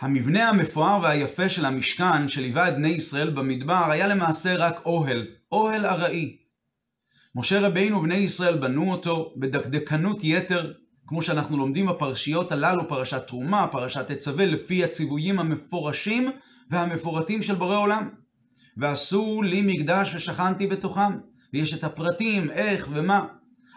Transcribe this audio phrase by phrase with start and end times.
[0.00, 5.86] המבנה המפואר והיפה של המשכן שליווה את בני ישראל במדבר היה למעשה רק אוהל, אוהל
[5.86, 6.36] ארעי.
[7.34, 10.72] משה רבינו ובני ישראל בנו אותו בדקדקנות יתר,
[11.06, 16.30] כמו שאנחנו לומדים בפרשיות הללו, פרשת תרומה, פרשת תצווה, לפי הציוויים המפורשים
[16.70, 18.08] והמפורטים של בורא עולם.
[18.76, 21.12] ועשו לי מקדש ושכנתי בתוכם.
[21.52, 23.26] ויש את הפרטים, איך ומה.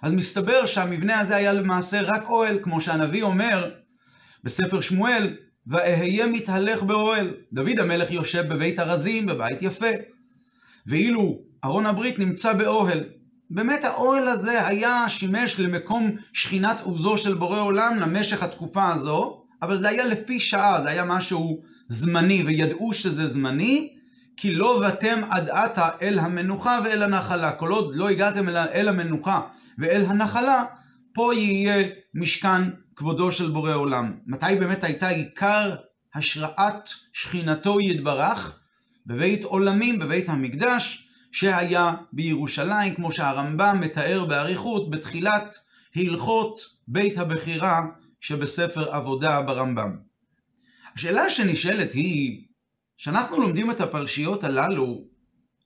[0.01, 3.71] אז מסתבר שהמבנה הזה היה למעשה רק אוהל, כמו שהנביא אומר
[4.43, 5.35] בספר שמואל,
[5.69, 7.33] ואהיה מתהלך באוהל.
[7.53, 9.91] דוד המלך יושב בבית ארזים, בבית יפה.
[10.87, 13.03] ואילו ארון הברית נמצא באוהל.
[13.49, 19.81] באמת האוהל הזה היה שימש למקום שכינת עוזו של בורא עולם למשך התקופה הזו, אבל
[19.81, 23.93] זה היה לפי שעה, זה היה משהו זמני, וידעו שזה זמני,
[24.37, 27.51] כי לא באתם עד עתה אל המנוחה ואל הנחלה.
[27.51, 29.41] כל עוד לא הגעתם אל המנוחה
[29.77, 30.63] ואל הנחלה,
[31.13, 32.61] פה יהיה משכן
[32.99, 34.13] כבודו של בורא עולם.
[34.27, 35.75] מתי באמת הייתה עיקר
[36.15, 38.59] השראת שכינתו יתברך?
[39.05, 45.55] בבית עולמים, בבית המקדש, שהיה בירושלים, כמו שהרמב"ם מתאר באריכות בתחילת
[45.95, 47.81] הלכות בית הבחירה
[48.19, 49.97] שבספר עבודה ברמב"ם.
[50.95, 52.43] השאלה שנשאלת היא,
[52.97, 55.03] כשאנחנו לומדים את הפרשיות הללו,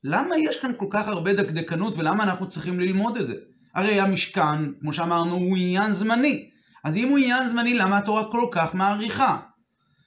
[0.04, 3.36] למה יש כאן כל כך הרבה דקדקנות ולמה אנחנו צריכים ללמוד את זה?
[3.76, 6.53] הרי המשכן, כמו שאמרנו, הוא עניין זמני.
[6.84, 9.40] אז אם הוא עניין זמני, למה התורה כל כך מעריכה?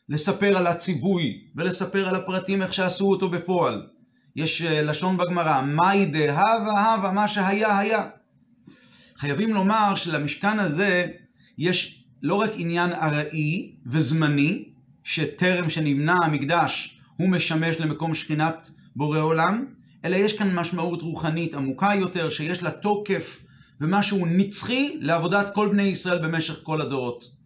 [0.08, 3.86] לספר על הציווי ולספר על הפרטים איך שעשו אותו בפועל.
[4.36, 8.06] יש אה, לשון בגמרא, מאי דהבה הווה, מה שהיה היה.
[9.16, 11.06] חייבים לומר שלמשכן הזה
[11.58, 14.68] יש לא רק עניין ארעי וזמני,
[15.04, 19.66] שטרם שנבנה המקדש הוא משמש למקום שכינת בורא עולם,
[20.04, 23.45] אלא יש כאן משמעות רוחנית עמוקה יותר, שיש לה תוקף
[23.80, 27.36] ומשהו נצחי לעבודת כל בני ישראל במשך כל הדורות.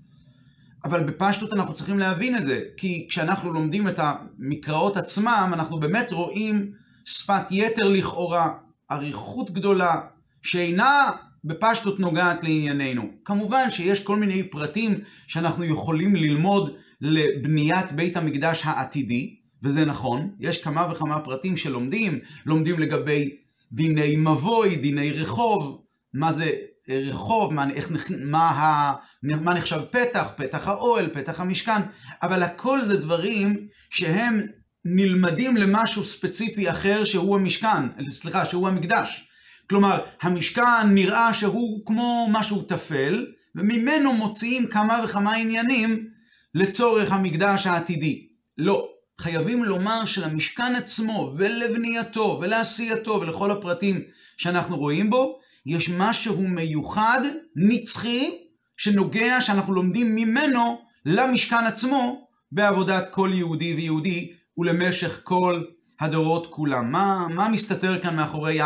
[0.84, 6.12] אבל בפשטות אנחנו צריכים להבין את זה, כי כשאנחנו לומדים את המקראות עצמם, אנחנו באמת
[6.12, 6.72] רואים
[7.05, 8.54] שפת יתר לכאורה,
[8.91, 10.00] אריכות גדולה,
[10.43, 11.10] שאינה
[11.44, 13.10] בפשטות נוגעת לענייננו.
[13.25, 20.62] כמובן שיש כל מיני פרטים שאנחנו יכולים ללמוד לבניית בית המקדש העתידי, וזה נכון, יש
[20.62, 23.37] כמה וכמה פרטים שלומדים, לומדים לגבי
[23.72, 25.83] דיני מבוי, דיני רחוב,
[26.15, 26.50] מה זה
[26.88, 31.81] רחוב, מה, איך, מה, ה, מה נחשב פתח, פתח האוהל, פתח המשכן,
[32.22, 34.41] אבל הכל זה דברים שהם
[34.84, 39.26] נלמדים למשהו ספציפי אחר שהוא המשכן, סליחה, שהוא המקדש.
[39.69, 46.09] כלומר, המשכן נראה שהוא כמו משהו טפל, וממנו מוציאים כמה וכמה עניינים
[46.54, 48.27] לצורך המקדש העתידי.
[48.59, 48.88] לא,
[49.21, 54.00] חייבים לומר שלמשכן עצמו ולבנייתו ולעשייתו ולכל הפרטים
[54.37, 57.21] שאנחנו רואים בו, יש משהו מיוחד,
[57.56, 58.31] נצחי,
[58.76, 65.65] שנוגע, שאנחנו לומדים ממנו למשכן עצמו בעבודת כל יהודי ויהודי ולמשך כל
[66.00, 66.93] הדורות כולם.
[66.93, 68.59] מה, מה מסתתר כאן מאחורי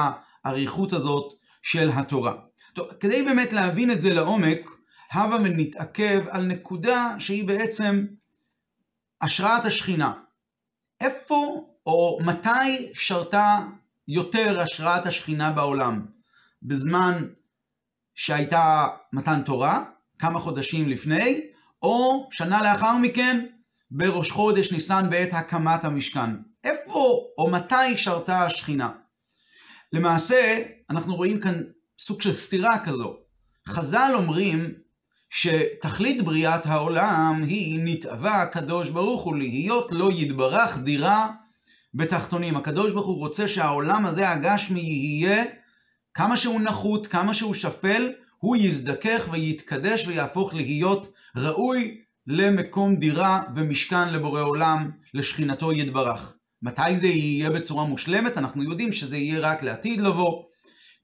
[0.45, 1.33] האריכות הזאת
[1.63, 2.35] של התורה?
[2.75, 4.71] טוב, כדי באמת להבין את זה לעומק,
[5.13, 8.07] הבה ונתעכב על נקודה שהיא בעצם
[9.21, 10.13] השראת השכינה.
[11.01, 13.59] איפה או מתי שרתה
[14.09, 16.14] יותר השראת השכינה בעולם?
[16.65, 17.29] בזמן
[18.15, 19.85] שהייתה מתן תורה,
[20.19, 21.41] כמה חודשים לפני,
[21.83, 23.47] או שנה לאחר מכן,
[23.91, 26.31] בראש חודש ניסן בעת הקמת המשכן.
[26.65, 28.91] איפה או מתי שרתה השכינה?
[29.93, 31.63] למעשה, אנחנו רואים כאן
[31.99, 33.17] סוג של סתירה כזו.
[33.69, 34.75] חז"ל אומרים
[35.31, 41.31] שתכלית בריאת העולם היא נתאווה הקדוש ברוך הוא להיות לא יתברך דירה
[41.95, 42.57] בתחתונים.
[42.57, 45.45] הקדוש ברוך הוא רוצה שהעולם הזה הגשמי יהיה
[46.15, 54.13] כמה שהוא נחות, כמה שהוא שפל, הוא יזדכך ויתקדש ויהפוך להיות ראוי למקום דירה ומשכן
[54.13, 56.37] לבורא עולם, לשכינתו יתברך.
[56.63, 58.39] מתי זה יהיה בצורה מושלמת?
[58.39, 60.43] אנחנו יודעים שזה יהיה רק לעתיד לבוא,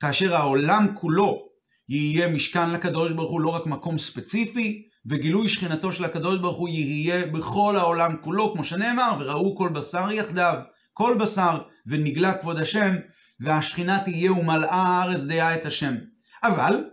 [0.01, 1.49] כאשר העולם כולו
[1.89, 6.69] יהיה משכן לקדוש ברוך הוא, לא רק מקום ספציפי, וגילוי שכינתו של הקדוש ברוך הוא
[6.69, 10.55] יהיה בכל העולם כולו, כמו שנאמר, וראו כל בשר יחדיו,
[10.93, 12.95] כל בשר, ונגלה כבוד השם,
[13.41, 15.95] והשכינה תהיה ומלאה הארץ דעה את השם.
[16.43, 16.85] אבל,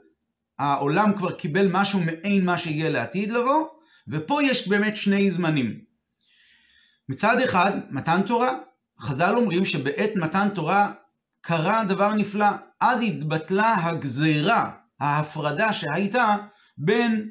[0.60, 3.68] העולם כבר קיבל משהו מעין מה שיהיה לעתיד לבוא,
[4.08, 5.80] ופה יש באמת שני זמנים.
[7.10, 8.58] מצד אחד, מתן תורה.
[9.00, 10.92] חז"ל אומרים שבעת מתן תורה
[11.42, 12.50] קרה דבר נפלא.
[12.80, 16.36] אז התבטלה הגזירה, ההפרדה שהייתה
[16.78, 17.30] בין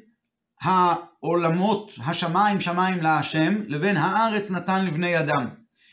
[0.61, 5.47] העולמות, השמיים שמיים להשם, לבין הארץ נתן לבני אדם.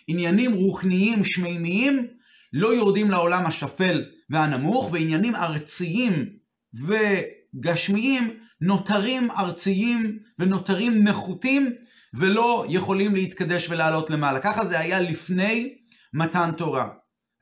[0.07, 2.07] עניינים רוחניים שמימיים
[2.55, 6.27] לא יורדים לעולם השפל והנמוך, ועניינים ארציים
[7.55, 8.31] וגשמיים
[8.61, 11.71] נותרים ארציים ונותרים נחותים,
[12.15, 14.41] ולא יכולים להתקדש ולעלות למעלה.
[14.41, 15.75] ככה זה היה לפני
[16.15, 16.89] מתן תורה.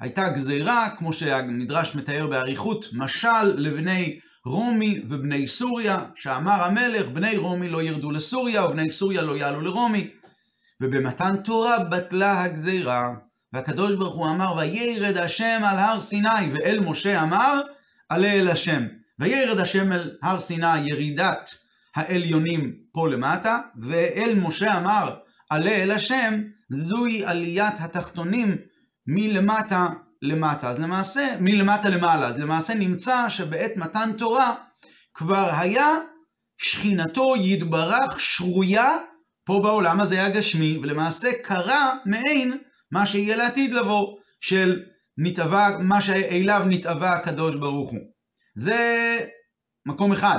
[0.00, 7.68] הייתה גזירה, כמו שהמדרש מתאר באריכות, משל לבני רומי ובני סוריה, שאמר המלך, בני רומי
[7.68, 10.10] לא ירדו לסוריה, ובני סוריה לא יעלו לרומי.
[10.82, 13.14] ובמתן תורה בטלה הגזירה.
[13.52, 17.62] והקדוש ברוך הוא אמר, וירד השם על הר סיני, ואל משה אמר,
[18.08, 18.86] עלה אל השם.
[19.18, 21.54] וירד השם אל הר סיני ירידת
[21.96, 25.16] העליונים פה למטה, ואל משה אמר,
[25.50, 28.56] עלה אל השם, זוהי עליית התחתונים
[29.06, 29.88] מלמטה
[30.22, 30.68] למטה.
[30.68, 32.26] אז למעשה, מלמטה למעלה.
[32.26, 34.54] אז למעשה נמצא שבעת מתן תורה
[35.14, 35.88] כבר היה
[36.58, 38.96] שכינתו יתברך שרויה
[39.44, 42.58] פה בעולם הזה הגשמי, ולמעשה קרה מעין
[42.92, 44.82] מה שיהיה לעתיד לבוא, של
[45.18, 48.00] נתאווה, מה שאליו נתאווה הקדוש ברוך הוא.
[48.56, 49.18] זה
[49.86, 50.38] מקום אחד.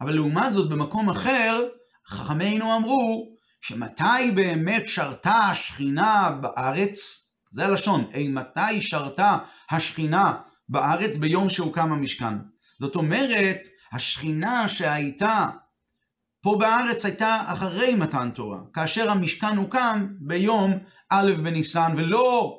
[0.00, 1.64] אבל לעומת זאת, במקום אחר,
[2.08, 3.28] חכמינו אמרו,
[3.60, 6.98] שמתי באמת שרתה השכינה בארץ,
[7.52, 9.38] זה הלשון, אי מתי שרתה
[9.70, 10.34] השכינה
[10.68, 12.34] בארץ ביום שהוקם המשכן.
[12.80, 13.58] זאת אומרת,
[13.92, 15.46] השכינה שהייתה
[16.42, 20.78] פה בארץ הייתה אחרי מתן תורה, כאשר המשכן הוקם ביום
[21.10, 22.58] א' בניסן, ולא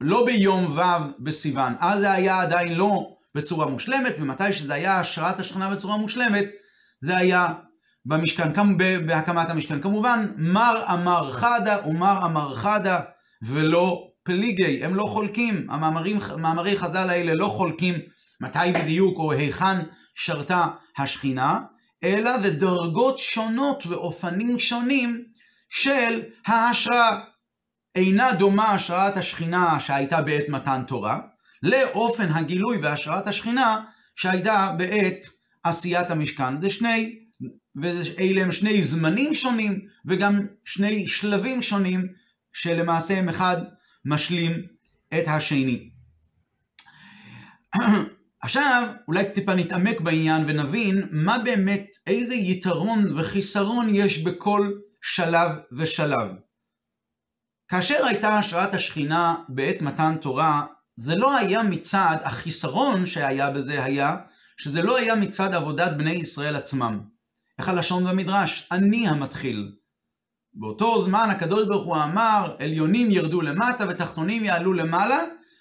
[0.00, 0.80] לא ביום ו'
[1.18, 1.72] בסיוון.
[1.80, 6.44] אז זה היה עדיין לא בצורה מושלמת, ומתי שזה היה השראת השכינה בצורה מושלמת,
[7.00, 7.46] זה היה
[8.06, 8.52] במשכן,
[9.06, 9.80] בהקמת המשכן.
[9.80, 13.00] כמובן, מר אמר חדה ומר אמר חדה,
[13.42, 17.94] ולא פליגי, הם לא חולקים, המאמרים, מאמרי חז"ל האלה לא חולקים
[18.40, 19.76] מתי בדיוק או היכן
[20.14, 20.66] שרתה
[20.98, 21.60] השכינה,
[22.04, 25.24] אלא זה דרגות שונות ואופנים שונים
[25.68, 27.20] של ההשראה.
[27.98, 31.20] אינה דומה השראת השכינה שהייתה בעת מתן תורה,
[31.62, 33.84] לאופן הגילוי והשראת השכינה
[34.16, 35.26] שהייתה בעת
[35.62, 36.60] עשיית המשכן.
[36.60, 37.18] זה שני,
[37.76, 42.06] ואלה הם שני זמנים שונים וגם שני שלבים שונים
[42.52, 43.56] שלמעשה הם אחד
[44.04, 44.52] משלים
[45.18, 45.90] את השני.
[48.42, 54.72] עכשיו, אולי טיפה נתעמק בעניין ונבין מה באמת, איזה יתרון וחיסרון יש בכל
[55.02, 56.47] שלב ושלב.
[57.68, 60.66] כאשר הייתה השראת השכינה בעת מתן תורה,
[60.96, 64.16] זה לא היה מצד, החיסרון שהיה בזה היה,
[64.56, 67.00] שזה לא היה מצד עבודת בני ישראל עצמם.
[67.58, 68.68] איך הלשון במדרש?
[68.72, 69.72] אני המתחיל.
[70.54, 75.18] באותו זמן הקדוש ברוך הוא אמר, עליונים ירדו למטה ותחתונים יעלו למעלה,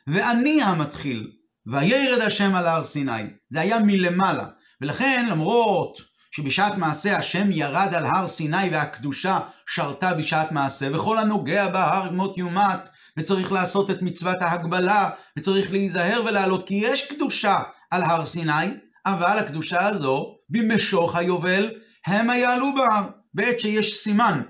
[0.07, 1.31] ואני המתחיל.
[1.65, 3.23] וירד השם על הר סיני.
[3.49, 4.45] זה היה מלמעלה.
[4.81, 6.01] ולכן למרות
[6.37, 12.37] שבשעת מעשה השם ירד על הר סיני והקדושה שרתה בשעת מעשה, וכל הנוגע בהר מות
[12.37, 17.59] יומת, וצריך לעשות את מצוות ההגבלה, וצריך להיזהר ולעלות, כי יש קדושה
[17.91, 18.67] על הר סיני,
[19.05, 21.71] אבל הקדושה הזו, במשוך היובל,
[22.05, 24.41] הם יעלו בהר, בעת שיש סימן.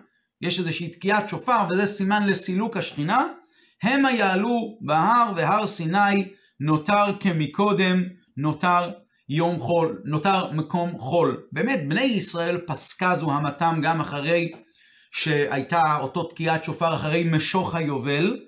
[0.42, 3.24] יש איזושהי תקיעת שופר, וזה סימן לסילוק השכינה,
[3.84, 6.28] הם יעלו בהר, והר סיני
[6.60, 8.04] נותר כמקודם,
[8.38, 8.92] נותר
[9.30, 11.44] יום חול, נותר מקום חול.
[11.52, 14.52] באמת, בני ישראל פסקה זוהמתם גם אחרי
[15.12, 18.40] שהייתה אותו תקיעת שופר אחרי משוך היובל,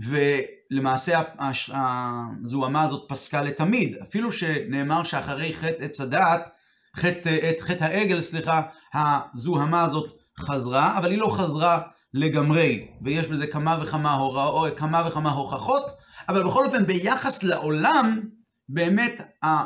[0.00, 1.22] ולמעשה
[1.70, 3.96] הזוהמה הזאת פסקה לתמיד.
[4.02, 6.48] אפילו שנאמר שאחרי חטא עץ הדעת,
[6.96, 8.62] חטא, חטא העגל, סליחה,
[8.94, 11.80] הזוהמה הזאת חזרה, אבל היא לא חזרה
[12.14, 15.82] לגמרי, ויש בזה כמה וכמה, הורא, כמה וכמה הוכחות,
[16.28, 18.20] אבל בכל אופן ביחס לעולם,
[18.68, 19.20] באמת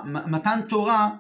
[0.05, 1.11] מתן תורה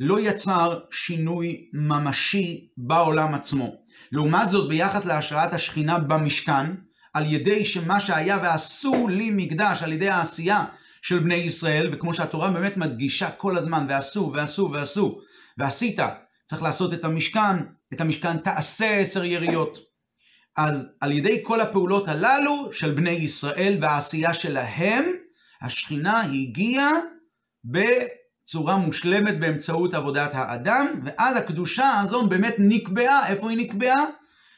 [0.00, 3.74] לא יצר שינוי ממשי בעולם עצמו.
[4.12, 6.66] לעומת זאת, ביחס להשראת השכינה במשכן,
[7.14, 10.64] על ידי שמה שהיה ועשו לי מקדש, על ידי העשייה
[11.02, 15.18] של בני ישראל, וכמו שהתורה באמת מדגישה כל הזמן, ועשו, ועשו, ועשו,
[15.58, 15.98] ועשית,
[16.46, 17.56] צריך לעשות את המשכן,
[17.92, 19.78] את המשכן תעשה עשר יריות.
[20.56, 25.04] אז על ידי כל הפעולות הללו של בני ישראל והעשייה שלהם,
[25.62, 26.92] השכינה הגיעה
[27.64, 34.04] בצורה מושלמת באמצעות עבודת האדם, ואז הקדושה הזו באמת נקבעה, איפה היא נקבעה?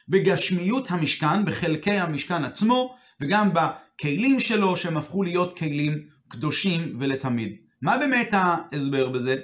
[0.09, 7.55] בגשמיות המשכן, בחלקי המשכן עצמו, וגם בכלים שלו, שהם הפכו להיות כלים קדושים ולתמיד.
[7.81, 9.35] מה באמת ההסבר בזה?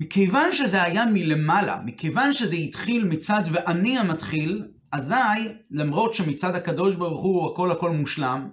[0.00, 7.22] מכיוון שזה היה מלמעלה, מכיוון שזה התחיל מצד ואני המתחיל, אזי, למרות שמצד הקדוש ברוך
[7.22, 8.50] הוא הכל הכל מושלם,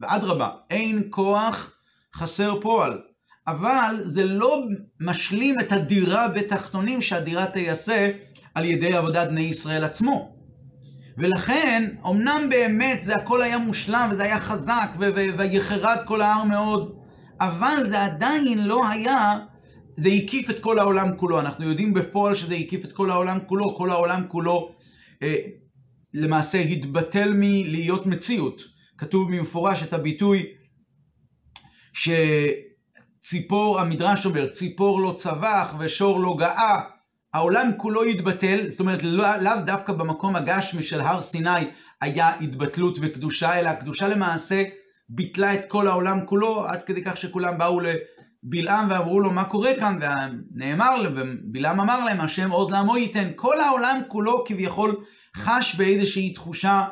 [0.00, 1.79] ואדרבה, אין כוח
[2.14, 3.00] חסר פועל.
[3.46, 4.64] אבל זה לא
[5.00, 8.10] משלים את הדירה בתחתונים שהדירה תייסה
[8.54, 10.36] על ידי עבודת בני ישראל עצמו.
[11.18, 14.90] ולכן, אמנם באמת זה הכל היה מושלם וזה היה חזק
[15.38, 16.94] ויחרד כל ההר מאוד,
[17.40, 19.38] אבל זה עדיין לא היה,
[19.96, 21.40] זה הקיף את כל העולם כולו.
[21.40, 24.74] אנחנו יודעים בפועל שזה הקיף את כל העולם כולו, כל העולם כולו
[26.14, 28.62] למעשה התבטל מלהיות מציאות.
[28.98, 30.46] כתוב במפורש את הביטוי
[31.92, 36.80] שציפור, המדרש אומר, ציפור לא צבח ושור לא גאה,
[37.34, 41.50] העולם כולו התבטל, זאת אומרת לאו לא דווקא במקום הגשמי של הר סיני
[42.00, 44.64] היה התבטלות וקדושה, אלא הקדושה למעשה
[45.08, 49.70] ביטלה את כל העולם כולו, עד כדי כך שכולם באו לבלעם ואמרו לו מה קורה
[49.78, 55.04] כאן, ונאמר, ובלעם אמר להם, השם עוז לעמו ייתן, כל העולם כולו כביכול
[55.36, 56.84] חש באיזושהי תחושה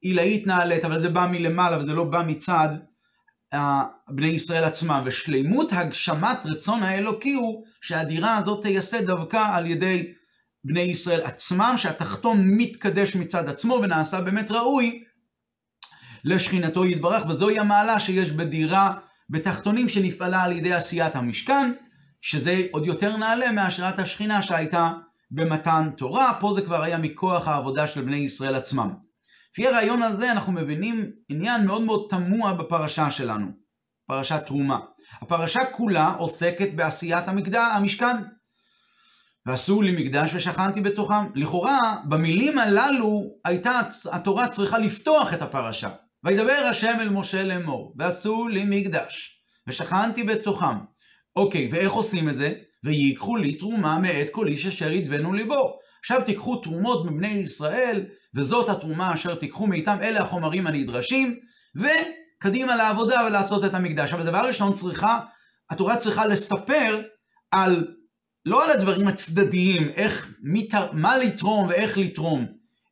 [0.00, 2.68] עילאית נעלית, אבל זה בא מלמעלה וזה לא בא מצד
[4.08, 10.12] בני ישראל עצמם, ושלימות הגשמת רצון האלוקי הוא שהדירה הזאת תייסד דווקא על ידי
[10.64, 15.04] בני ישראל עצמם, שהתחתון מתקדש מצד עצמו ונעשה באמת ראוי
[16.24, 18.94] לשכינתו יתברך, וזוהי המעלה שיש בדירה
[19.30, 21.72] בתחתונים שנפעלה על ידי עשיית המשכן,
[22.20, 24.92] שזה עוד יותר נעלה מהשראת השכינה שהייתה
[25.30, 29.07] במתן תורה, פה זה כבר היה מכוח העבודה של בני ישראל עצמם.
[29.58, 33.46] לפי הרעיון הזה אנחנו מבינים עניין מאוד מאוד תמוה בפרשה שלנו,
[34.06, 34.78] פרשת תרומה.
[35.12, 38.16] הפרשה כולה עוסקת בעשיית המקדע, המשכן.
[39.46, 41.32] ועשו לי מקדש ושכנתי בתוכם.
[41.34, 43.80] לכאורה, במילים הללו הייתה
[44.12, 45.90] התורה צריכה לפתוח את הפרשה.
[46.24, 50.78] וידבר השם אל משה לאמור, ועשו לי מקדש, ושכנתי בתוכם.
[51.36, 52.52] אוקיי, ואיך עושים את זה?
[52.84, 55.78] ויקחו לי תרומה מאת כל איש אשר ידבנו ליבו.
[56.00, 61.36] עכשיו תיקחו תרומות מבני ישראל, וזאת התרומה אשר תיקחו מאיתם, אלה החומרים הנדרשים,
[61.76, 64.12] וקדימה לעבודה ולעשות את המקדש.
[64.12, 65.20] אבל דבר ראשון צריכה,
[65.70, 67.02] התורה צריכה לספר
[67.50, 67.94] על,
[68.44, 72.46] לא על הדברים הצדדיים, איך, מיתר, מה לתרום ואיך לתרום,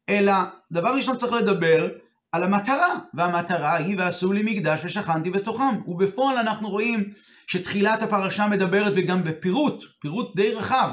[0.09, 0.33] אלא
[0.73, 1.88] דבר ראשון צריך לדבר
[2.33, 5.83] על המטרה, והמטרה היא ועשו לי מקדש ושכנתי בתוכם.
[5.87, 7.12] ובפועל אנחנו רואים
[7.47, 10.90] שתחילת הפרשה מדברת וגם בפירוט, פירוט די רחב,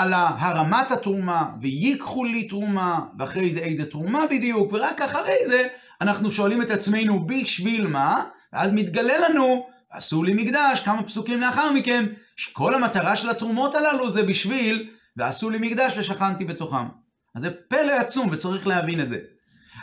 [0.00, 5.68] על הרמת התרומה, ויקחו לי תרומה, ואחרי זה איזה תרומה בדיוק, ורק אחרי זה
[6.00, 11.72] אנחנו שואלים את עצמנו בשביל מה, ואז מתגלה לנו, עשו לי מקדש, כמה פסוקים לאחר
[11.72, 12.04] מכן,
[12.36, 16.86] שכל המטרה של התרומות הללו זה בשביל, ועשו לי מקדש ושכנתי בתוכם.
[17.34, 19.18] אז זה פלא עצום וצריך להבין את זה.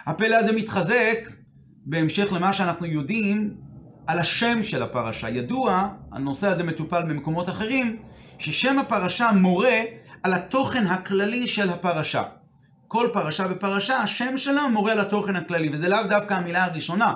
[0.05, 1.17] הפלא הזה מתחזק
[1.85, 3.53] בהמשך למה שאנחנו יודעים
[4.07, 5.29] על השם של הפרשה.
[5.29, 7.97] ידוע, הנושא הזה מטופל במקומות אחרים,
[8.39, 9.81] ששם הפרשה מורה
[10.23, 12.23] על התוכן הכללי של הפרשה.
[12.87, 17.13] כל פרשה ופרשה, השם שלה מורה על התוכן הכללי, וזה לאו דווקא המילה הראשונה.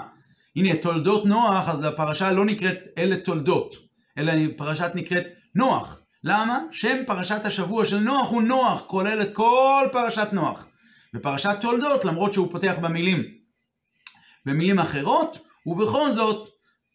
[0.55, 3.75] הנה, תולדות נוח, אז הפרשה לא נקראת אלה תולדות,
[4.17, 5.24] אלא פרשת נקראת
[5.55, 6.00] נוח.
[6.24, 6.60] למה?
[6.72, 10.67] שם פרשת השבוע של נוח הוא נוח, כולל את כל פרשת נוח.
[11.13, 13.24] בפרשת תולדות, למרות שהוא פותח במילים,
[14.46, 16.50] במילים אחרות, ובכל זאת,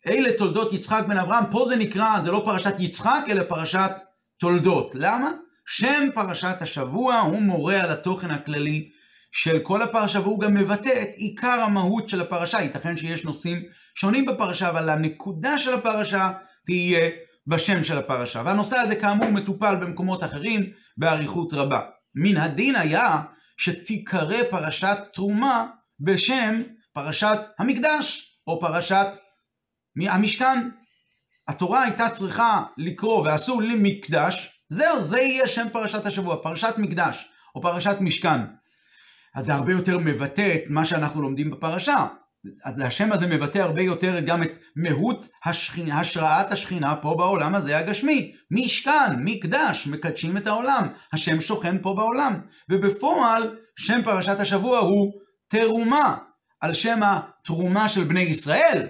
[0.06, 3.90] אלה תולדות יצחק בן אברהם, פה זה נקרא, זה לא פרשת יצחק, אלא פרשת
[4.38, 4.94] תולדות.
[4.94, 5.30] למה?
[5.66, 8.90] שם פרשת השבוע הוא מורה על התוכן הכללי
[9.32, 12.60] של כל הפרשה, והוא גם מבטא את עיקר המהות של הפרשה.
[12.60, 13.62] ייתכן שיש נושאים
[13.94, 16.32] שונים בפרשה, אבל הנקודה של הפרשה
[16.66, 17.10] תהיה
[17.46, 18.42] בשם של הפרשה.
[18.44, 21.80] והנושא הזה כאמור מטופל במקומות אחרים באריכות רבה.
[22.14, 23.22] מן הדין היה
[23.56, 25.66] שתיקרא פרשת תרומה
[26.00, 26.60] בשם
[26.92, 29.06] פרשת המקדש, או פרשת
[29.96, 30.68] המשכן.
[31.48, 37.28] התורה הייתה צריכה לקרוא ועשו לי מקדש, זהו, זה יהיה שם פרשת השבוע, פרשת מקדש,
[37.54, 38.40] או פרשת משכן.
[39.34, 42.06] אז זה הרבה יותר מבטא את מה שאנחנו לומדים בפרשה.
[42.64, 47.78] אז השם הזה מבטא הרבה יותר גם את מהות השכינה, השראת השכינה פה בעולם הזה
[47.78, 48.32] הגשמי.
[48.50, 50.88] משכן, מקדש, מקדשים את העולם.
[51.12, 52.40] השם שוכן פה בעולם.
[52.70, 55.12] ובפועל, שם פרשת השבוע הוא
[55.48, 56.16] תרומה,
[56.60, 58.88] על שם התרומה של בני ישראל,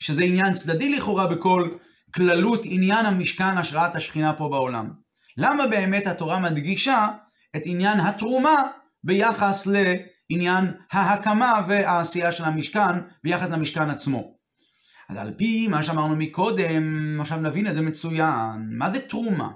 [0.00, 1.70] שזה עניין צדדי לכאורה בכל
[2.14, 4.90] כללות עניין המשכן, השראת השכינה פה בעולם.
[5.36, 7.08] למה באמת התורה מדגישה
[7.56, 8.62] את עניין התרומה
[9.04, 14.34] ביחס לעניין ההקמה והעשייה של המשכן ביחס למשכן עצמו?
[15.08, 18.68] אז על פי מה שאמרנו מקודם, עכשיו נבין את זה מצוין.
[18.78, 19.48] מה זה תרומה?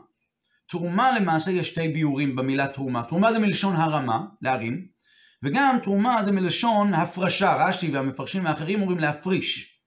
[0.68, 3.02] תרומה למעשה יש שתי ביורים במילה תרומה.
[3.02, 4.86] תרומה זה מלשון הרמה, להרים,
[5.42, 7.54] וגם תרומה זה מלשון הפרשה.
[7.54, 9.80] רש"י והמפרשים האחרים אומרים להפריש.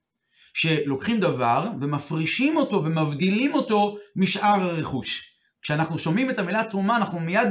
[0.54, 5.37] שלוקחים דבר ומפרישים אותו ומבדילים אותו משאר הרכוש.
[5.62, 7.48] כשאנחנו שומעים את המילה תרומה אנחנו מיד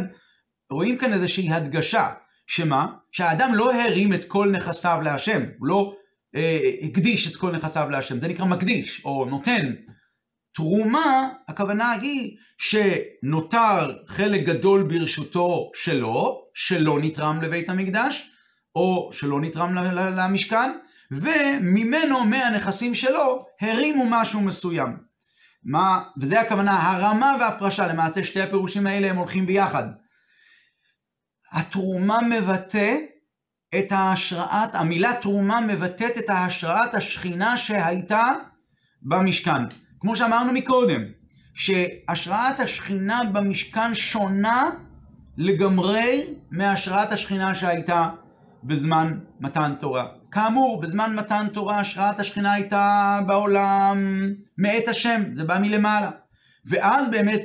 [0.69, 2.09] רואים כאן איזושהי הדגשה,
[2.47, 2.87] שמה?
[3.11, 5.95] שהאדם לא הרים את כל נכסיו להשם, הוא לא
[6.35, 9.73] אה, הקדיש את כל נכסיו להשם, זה נקרא מקדיש או נותן.
[10.53, 18.31] תרומה, הכוונה היא שנותר חלק גדול ברשותו שלו, שלא נתרם לבית המקדש,
[18.75, 20.71] או שלא נתרם למשכן,
[21.11, 25.06] וממנו, מהנכסים שלו, הרימו משהו מסוים.
[25.67, 29.83] מה, וזה הכוונה, הרמה והפרשה, למעשה שתי הפירושים האלה הם הולכים ביחד.
[31.51, 32.95] התרומה מבטא
[33.79, 38.31] את ההשראת, המילה תרומה מבטאת את ההשראת השכינה שהייתה
[39.01, 39.61] במשכן.
[39.99, 41.01] כמו שאמרנו מקודם,
[41.53, 44.69] שהשראת השכינה במשכן שונה
[45.37, 48.09] לגמרי מהשראת השכינה שהייתה
[48.63, 50.16] בזמן מתן תורה.
[50.31, 53.97] כאמור, בזמן מתן תורה השראת השכינה הייתה בעולם
[54.57, 56.09] מאת השם, זה בא מלמעלה.
[56.65, 57.41] ואז באמת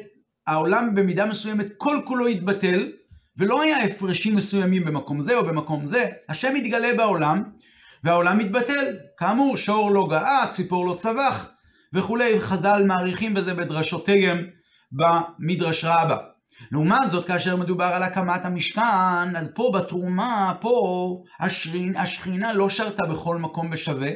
[0.46, 2.92] העולם במידה מסוימת כל כולו התבטל,
[3.36, 7.42] ולא היה הפרשים מסוימים במקום זה או במקום זה, השם התגלה בעולם,
[8.04, 8.96] והעולם מתבטל.
[9.16, 11.48] כאמור, שור לא גאה, ציפור לא צבח,
[11.92, 14.38] וכולי, חז"ל מעריכים בזה בדרשותיהם
[14.92, 16.16] במדרש רבה.
[16.72, 23.06] לעומת זאת, כאשר מדובר על הקמת המשכן, אז פה בתרומה, פה השכינה, השכינה לא שרתה
[23.06, 24.10] בכל מקום בשווה,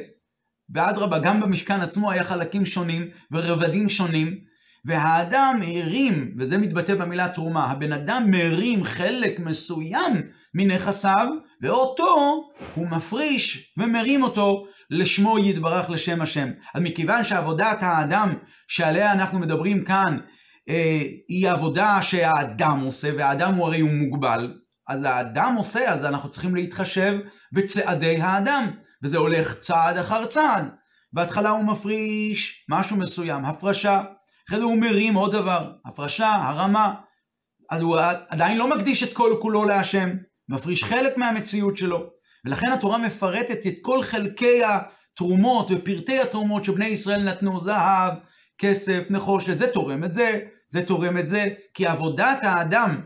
[0.73, 4.37] ואדרבה, גם במשכן עצמו היה חלקים שונים ורבדים שונים,
[4.85, 10.21] והאדם הרים, וזה מתבטא במילה תרומה, הבן אדם מרים חלק מסוים
[10.53, 11.27] מנכסיו,
[11.61, 12.43] ואותו
[12.75, 16.49] הוא מפריש ומרים אותו לשמו יתברך לשם השם.
[16.73, 18.33] אז מכיוון שעבודת האדם
[18.67, 20.17] שעליה אנחנו מדברים כאן,
[21.27, 24.53] היא עבודה שהאדם עושה, והאדם הוא הרי הוא מוגבל,
[24.87, 27.19] אז האדם עושה, אז אנחנו צריכים להתחשב
[27.51, 28.63] בצעדי האדם,
[29.03, 30.69] וזה הולך צעד אחר צעד.
[31.13, 34.01] בהתחלה הוא מפריש משהו מסוים, הפרשה,
[34.47, 36.93] אחרי זה הוא מרים עוד דבר, הפרשה, הרמה,
[37.69, 37.97] אז הוא
[38.29, 40.09] עדיין לא מקדיש את כל כולו להשם,
[40.49, 42.09] מפריש חלק מהמציאות שלו.
[42.45, 48.13] ולכן התורה מפרטת את כל חלקי התרומות ופרטי התרומות שבני ישראל נתנו, זהב,
[48.57, 53.01] כסף, נחושת, זה תורם את זה, זה תורם את זה, כי עבודת האדם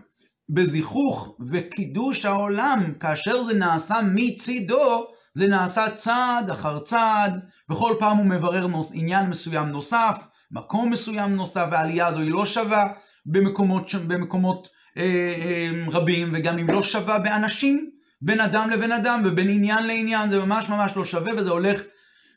[0.49, 7.39] בזיכוך וקידוש העולם, כאשר זה נעשה מצידו, זה נעשה צעד אחר צעד,
[7.71, 12.45] וכל פעם הוא מברר נוס, עניין מסוים נוסף, מקום מסוים נוסף, והעלייה הזו היא לא
[12.45, 12.93] שווה
[13.25, 15.03] במקומות, במקומות אה,
[15.45, 17.89] אה, רבים, וגם אם לא שווה באנשים,
[18.21, 21.81] בין אדם לבין אדם, ובין עניין לעניין, זה ממש ממש לא שווה, וזה הולך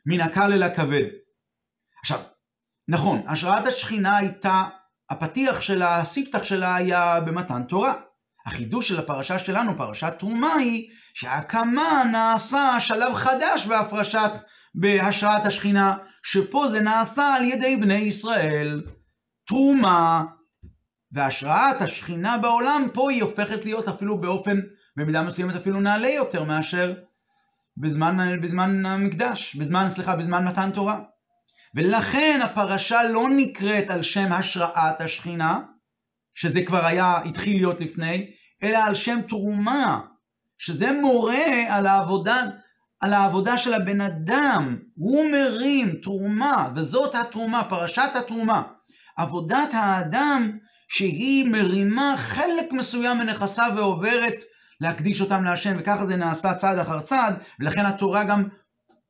[0.06, 1.04] מן הקל אל הכבד.
[2.00, 2.20] עכשיו,
[2.88, 4.64] נכון, השראת השכינה הייתה,
[5.10, 7.94] הפתיח שלה, הספתח שלה היה במתן תורה.
[8.46, 14.30] החידוש של הפרשה שלנו, פרשת תרומה, היא שההקמה נעשה שלב חדש בהפרשת,
[14.74, 18.82] בהשראת השכינה, שפה זה נעשה על ידי בני ישראל.
[19.46, 20.24] תרומה
[21.12, 24.60] והשראת השכינה בעולם, פה היא הופכת להיות אפילו באופן,
[24.96, 26.94] במידה מסוימת אפילו נעלה יותר מאשר
[27.76, 31.00] בזמן, בזמן המקדש, בזמן, סליחה, בזמן מתן תורה.
[31.74, 35.60] ולכן הפרשה לא נקראת על שם השראת השכינה,
[36.34, 38.30] שזה כבר היה, התחיל להיות לפני,
[38.62, 40.00] אלא על שם תרומה,
[40.58, 42.36] שזה מורה על העבודה,
[43.00, 44.76] על העבודה של הבן אדם.
[44.94, 48.62] הוא מרים תרומה, וזאת התרומה, פרשת התרומה.
[49.16, 50.58] עבודת האדם
[50.88, 54.34] שהיא מרימה חלק מסוים מנכסיו ועוברת
[54.80, 58.44] להקדיש אותם להשם, וככה זה נעשה צעד אחר צעד, ולכן התורה גם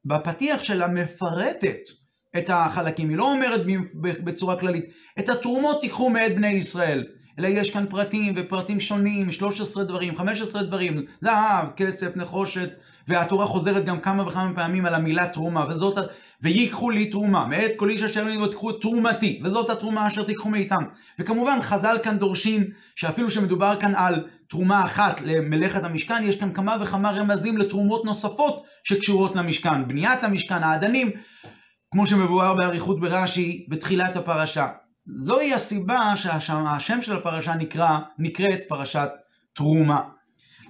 [0.05, 1.81] בפתיח שלה מפרטת
[2.36, 3.08] את החלקים.
[3.08, 3.60] היא לא אומרת
[4.00, 4.84] בצורה כללית,
[5.18, 7.04] את התרומות תיקחו מאת בני ישראל,
[7.38, 12.70] אלא יש כאן פרטים ופרטים שונים, 13 דברים, 15 דברים, זהב, כסף, נחושת,
[13.08, 16.10] והתורה חוזרת גם כמה וכמה פעמים על המילה תרומה, וזאת,
[16.42, 20.82] ויקחו לי תרומה, מאת כל איש אשר יבוא תיקחו תרומתי, וזאת התרומה אשר תיקחו מאיתם.
[21.18, 26.76] וכמובן חז"ל כאן דורשים שאפילו שמדובר כאן על תרומה אחת למלאכת המשכן, יש כאן כמה
[26.80, 29.88] וכמה רמזים לתרומות נוספות שקשורות למשכן.
[29.88, 31.10] בניית המשכן, האדנים,
[31.94, 34.68] כמו שמבואר באריכות ברש"י בתחילת הפרשה.
[35.16, 39.11] זוהי הסיבה שהשם של הפרשה נקרא, נקראת פרשת
[39.54, 40.02] תרומה.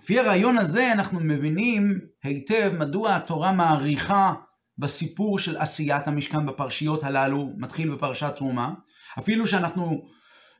[0.02, 4.34] לפי הרעיון הזה אנחנו מבינים היטב מדוע התורה מעריכה
[4.78, 8.72] בסיפור של עשיית המשכן בפרשיות הללו, מתחיל בפרשת תרומה,
[9.18, 10.08] אפילו שאנחנו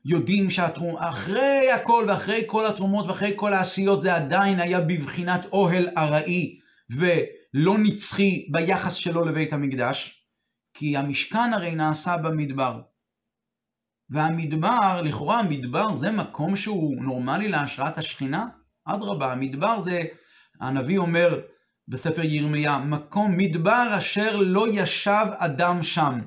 [0.05, 6.59] יודעים שאחרי הכל ואחרי כל התרומות ואחרי כל העשיות זה עדיין היה בבחינת אוהל ארעי
[6.89, 10.24] ולא נצחי ביחס שלו לבית המקדש,
[10.77, 12.81] כי המשכן הרי נעשה במדבר.
[14.09, 18.45] והמדבר, לכאורה המדבר זה מקום שהוא נורמלי להשראת השכינה?
[18.85, 20.03] אדרבה, המדבר זה,
[20.61, 21.41] הנביא אומר
[21.87, 26.21] בספר ירמיה, מקום מדבר אשר לא ישב אדם שם.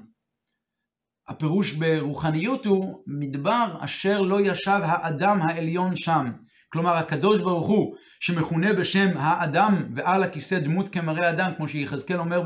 [1.28, 6.32] הפירוש ברוחניות הוא מדבר אשר לא ישב האדם העליון שם.
[6.72, 12.42] כלומר, הקדוש ברוך הוא, שמכונה בשם האדם ועל הכיסא דמות כמראה אדם, כמו שיחזקאל אומר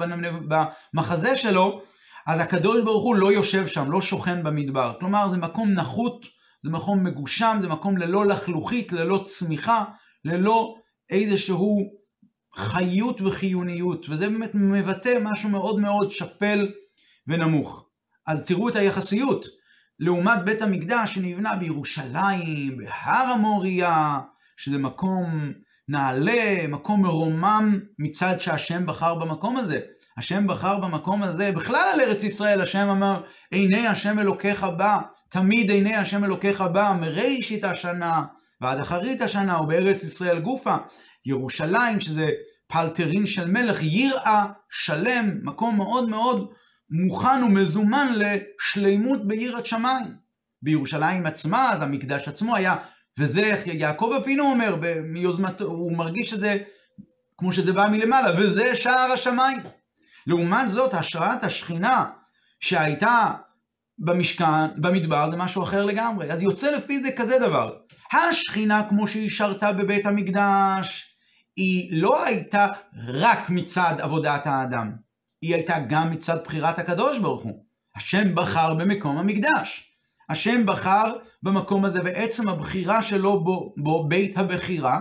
[0.95, 1.83] במחזה שלו,
[2.27, 4.93] אז הקדוש ברוך הוא לא יושב שם, לא שוכן במדבר.
[5.01, 6.27] כלומר, זה מקום נחות,
[6.63, 9.85] זה מקום מגושם, זה מקום ללא לחלוכית, ללא צמיחה,
[10.25, 10.75] ללא
[11.11, 11.81] איזשהו
[12.55, 16.69] חיות וחיוניות, וזה באמת מבטא משהו מאוד מאוד שפל
[17.27, 17.89] ונמוך.
[18.27, 19.62] אז תראו את היחסיות.
[19.99, 24.21] לעומת בית המקדש שנבנה בירושלים, בהר המוריה,
[24.57, 25.53] שזה מקום
[25.89, 29.81] נעלה, מקום מרומם מצד שהשם בחר במקום הזה.
[30.19, 35.71] השם בחר במקום הזה, בכלל על ארץ ישראל, השם אמר, עיני השם אלוקיך בא, תמיד
[35.71, 38.25] עיני השם אלוקיך בא, מראשית השנה
[38.61, 40.77] ועד אחרית השנה, ובארץ ישראל גופה.
[41.27, 42.27] ירושלים, שזה
[42.67, 46.53] פלטרין של מלך, יראה שלם, מקום מאוד מאוד
[46.93, 50.23] מוכן ומזומן לשלימות ביראת שמיים.
[50.63, 52.77] בירושלים עצמה, אז המקדש עצמו היה,
[53.19, 56.59] וזה יעקב אבינו אומר, מיוזמת, הוא מרגיש שזה,
[57.39, 59.59] כמו שזה בא מלמעלה, וזה שער השמיים.
[60.27, 62.11] לעומת זאת, השראת השכינה
[62.61, 63.31] שהייתה
[63.99, 66.33] במשכן, במדבר, זה משהו אחר לגמרי.
[66.33, 67.77] אז יוצא לפי זה כזה דבר.
[68.13, 71.17] השכינה, כמו שהיא שרתה בבית המקדש,
[71.57, 72.67] היא לא הייתה
[73.09, 74.93] רק מצד עבודת האדם,
[75.43, 77.65] היא הייתה גם מצד בחירת הקדוש ברוך הוא.
[77.97, 79.93] השם בחר במקום המקדש.
[80.31, 85.01] השם בחר במקום הזה, ועצם הבחירה שלו בו, בו בית הבחירה,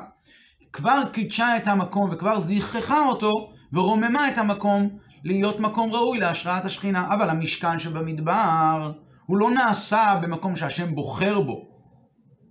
[0.74, 4.90] כבר קידשה את המקום וכבר זיככה אותו ורוממה את המקום
[5.24, 7.14] להיות מקום ראוי להשראת השכינה.
[7.14, 8.92] אבל המשכן שבמדבר,
[9.26, 11.68] הוא לא נעשה במקום שהשם בוחר בו.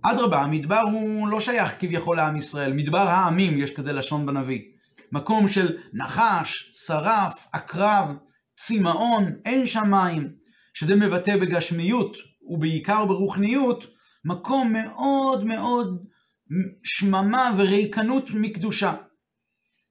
[0.01, 4.70] אדרבה, המדבר הוא לא שייך כביכול לעם ישראל, מדבר העמים, יש כזה לשון בנביא.
[5.11, 8.15] מקום של נחש, שרף, עקרב,
[8.57, 10.33] צמאון, אין שמיים,
[10.73, 13.83] שזה מבטא בגשמיות ובעיקר ברוחניות,
[14.25, 16.05] מקום מאוד מאוד
[16.83, 18.93] שממה וריקנות מקדושה.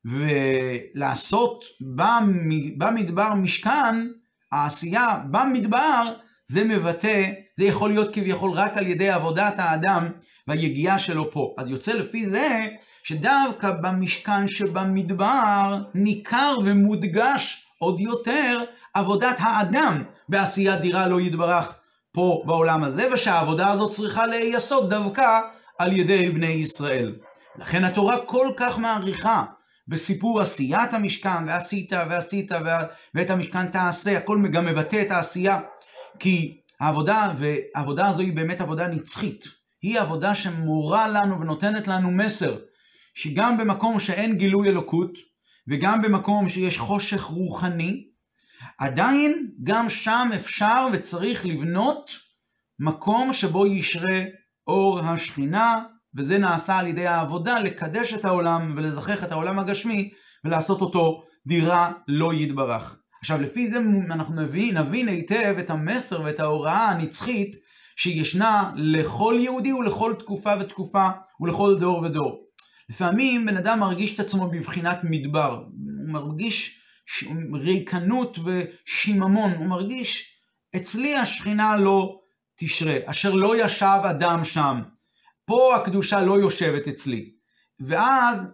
[0.04, 1.64] ולעשות
[2.78, 3.96] במדבר משכן,
[4.52, 6.14] העשייה במדבר,
[6.48, 10.08] זה מבטא, זה יכול להיות כביכול רק על ידי עבודת האדם
[10.48, 11.54] והיגיעה שלו פה.
[11.58, 12.68] אז יוצא לפי זה
[13.02, 18.60] שדווקא במשכן שבמדבר ניכר ומודגש עוד יותר
[18.94, 21.78] עבודת האדם בעשיית דירה לא יתברך
[22.12, 25.40] פה בעולם הזה, ושהעבודה הזאת צריכה להיעשות דווקא
[25.78, 27.14] על ידי בני ישראל.
[27.58, 29.44] לכן התורה כל כך מעריכה
[29.88, 32.52] בסיפור עשיית המשכן, ועשית ועשית
[33.14, 35.60] ואת המשכן תעשה, הכל גם מבטא את העשייה.
[36.18, 39.44] כי העבודה, והעבודה הזו היא באמת עבודה נצחית.
[39.82, 42.56] היא עבודה שמורה לנו ונותנת לנו מסר,
[43.20, 45.12] שגם במקום שאין גילוי אלוקות,
[45.68, 48.06] וגם במקום שיש חושך רוחני,
[48.78, 52.10] עדיין גם שם אפשר וצריך לבנות
[52.78, 54.24] מקום שבו ישרה
[54.66, 55.84] אור השכינה,
[56.16, 60.10] וזה נעשה על ידי העבודה לקדש את העולם ולזכח את העולם הגשמי
[60.44, 63.00] ולעשות אותו דירה לא יתברך.
[63.20, 67.56] עכשיו לפי זה אנחנו נבין, נבין היטב את המסר ואת ההוראה הנצחית
[67.96, 71.08] שישנה לכל יהודי ולכל תקופה ותקופה
[71.40, 72.49] ולכל דור ודור.
[72.90, 76.80] לפעמים בן אדם מרגיש את עצמו בבחינת מדבר, הוא מרגיש
[77.52, 80.34] ריקנות ושיממון, הוא מרגיש
[80.76, 82.20] אצלי השכינה לא
[82.56, 84.80] תשרה, אשר לא ישב אדם שם,
[85.44, 87.30] פה הקדושה לא יושבת אצלי.
[87.80, 88.52] ואז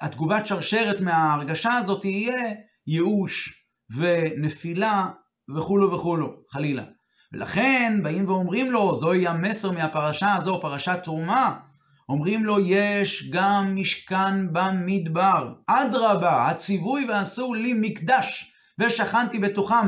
[0.00, 2.54] התגובת שרשרת מההרגשה הזאת תהיה
[2.86, 5.08] ייאוש, ונפילה
[5.56, 6.84] וכולו וכולו, חלילה.
[7.32, 11.58] ולכן באים ואומרים לו, זוהי המסר מהפרשה הזו, פרשת תרומה,
[12.08, 15.52] אומרים לו, יש גם משכן במדבר.
[15.66, 19.86] אדרבה, הציווי ועשו לי מקדש, ושכנתי בתוכם,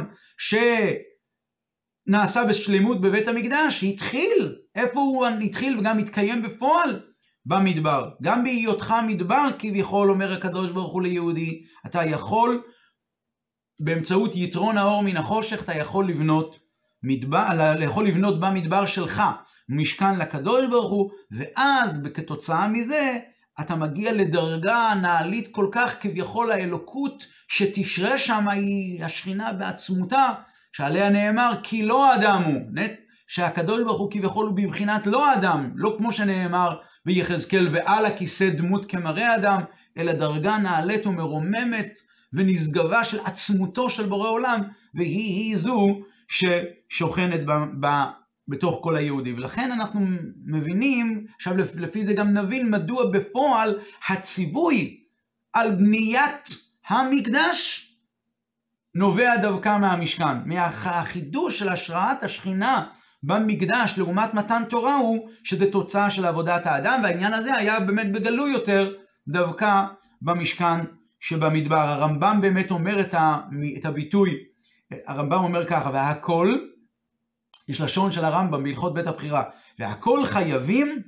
[2.08, 4.56] שנעשה בשלמות בבית המקדש, התחיל.
[4.74, 7.00] איפה הוא התחיל וגם התקיים בפועל?
[7.46, 8.10] במדבר.
[8.22, 12.62] גם בהיותך מדבר, כביכול, אומר הקדוש ברוך הוא ליהודי, אתה יכול
[13.80, 16.58] באמצעות יתרון האור מן החושך אתה יכול לבנות
[17.02, 19.22] מדבר, יכול לבנות במדבר שלך
[19.68, 23.18] משכן לקדוש ברוך הוא, ואז כתוצאה מזה
[23.60, 30.32] אתה מגיע לדרגה נעלית כל כך כביכול האלוקות שתשרה שם היא השכינה בעצמותה,
[30.72, 32.60] שעליה נאמר כי לא אדם הוא,
[33.26, 38.90] שהקדוש ברוך הוא כביכול הוא בבחינת לא אדם, לא כמו שנאמר ביחזקאל ועל הכיסא דמות
[38.90, 39.60] כמראה אדם,
[39.98, 42.00] אלא דרגה נעלית ומרוממת
[42.32, 44.60] ונשגבה של עצמותו של בורא עולם,
[44.94, 47.86] והיא זו ששוכנת ב, ב,
[48.48, 49.32] בתוך כל היהודי.
[49.32, 50.00] ולכן אנחנו
[50.46, 55.00] מבינים, עכשיו לפי זה גם נבין מדוע בפועל הציווי
[55.52, 56.48] על בניית
[56.88, 57.86] המקדש
[58.94, 60.38] נובע דווקא מהמשכן.
[60.46, 62.86] מהחידוש של השראת השכינה
[63.22, 68.52] במקדש לעומת מתן תורה הוא שזה תוצאה של עבודת האדם, והעניין הזה היה באמת בגלוי
[68.52, 68.94] יותר
[69.28, 69.84] דווקא
[70.22, 70.84] במשכן
[71.20, 71.78] שבמדבר.
[71.78, 74.49] הרמב"ם באמת אומר את, הביטוי,
[75.06, 76.56] הרמב"ם אומר ככה, והכל,
[77.68, 79.42] יש לשון של הרמב"ם בהלכות בית הבחירה,
[79.78, 81.02] והכל חייבים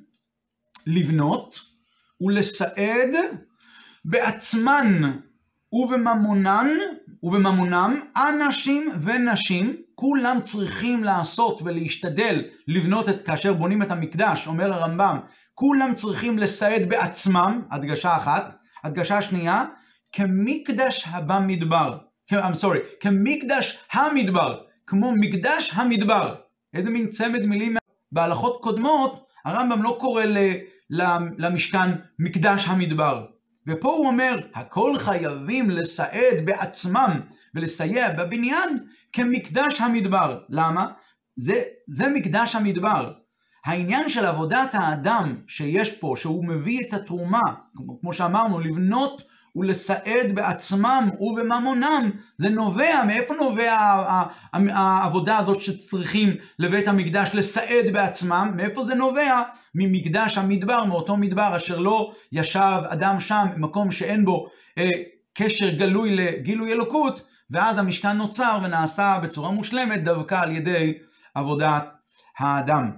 [0.86, 1.60] לבנות
[2.20, 3.08] ולסעד
[4.04, 5.12] בעצמן
[5.72, 6.68] ובממונן
[7.22, 15.18] ובממונם אנשים ונשים כולם צריכים לעשות ולהשתדל לבנות את כאשר בונים את המקדש אומר הרמב"ם
[15.54, 18.56] כולם צריכים לסעד בעצמם, הדגשה אחת.
[18.84, 19.64] הדגשה שנייה,
[20.12, 21.98] כמקדש הבמדבר.
[22.40, 26.34] I'm sorry, כמקדש המדבר, כמו מקדש המדבר.
[26.74, 27.76] איזה מין צמד מילים
[28.12, 30.24] בהלכות קודמות, הרמב"ם לא קורא
[31.38, 33.26] למשכן מקדש המדבר.
[33.66, 37.20] ופה הוא אומר, הכל חייבים לסעד בעצמם
[37.54, 38.78] ולסייע בבניין
[39.12, 40.38] כמקדש המדבר.
[40.48, 40.86] למה?
[41.36, 43.12] זה, זה מקדש המדבר.
[43.64, 47.54] העניין של עבודת האדם שיש פה, שהוא מביא את התרומה,
[48.00, 49.22] כמו שאמרנו, לבנות
[49.56, 53.76] ולסעד בעצמם ובממונם, זה נובע, מאיפה נובע
[54.52, 58.52] העבודה הזאת שצריכים לבית המקדש לסעד בעצמם?
[58.56, 59.42] מאיפה זה נובע?
[59.74, 64.88] ממקדש המדבר, מאותו מדבר אשר לא ישב אדם שם, מקום שאין בו אה,
[65.34, 70.98] קשר גלוי לגילוי אלוקות, ואז המשכן נוצר ונעשה בצורה מושלמת דווקא על ידי
[71.34, 71.96] עבודת
[72.38, 72.90] האדם.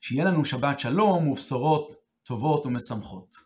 [0.00, 3.41] שיהיה לנו שבת שלום ובשורות טובות ומשמחות.